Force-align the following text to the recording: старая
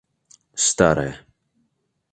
старая 0.67 1.13